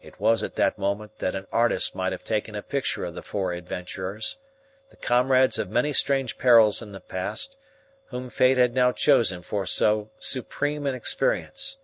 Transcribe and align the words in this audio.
It 0.00 0.20
was 0.20 0.44
at 0.44 0.54
that 0.54 0.78
moment 0.78 1.18
that 1.18 1.34
an 1.34 1.48
artist 1.50 1.92
might 1.92 2.12
have 2.12 2.22
taken 2.22 2.54
a 2.54 2.62
picture 2.62 3.04
of 3.04 3.16
the 3.16 3.24
four 3.24 3.52
adventurers, 3.52 4.36
the 4.90 4.96
comrades 4.96 5.58
of 5.58 5.68
many 5.68 5.92
strange 5.92 6.38
perils 6.38 6.80
in 6.80 6.92
the 6.92 7.00
past, 7.00 7.56
whom 8.10 8.30
fate 8.30 8.56
had 8.56 8.72
now 8.72 8.92
chosen 8.92 9.42
for 9.42 9.66
so 9.66 10.10
supreme 10.20 10.86
an 10.86 10.94
experience. 10.94 11.78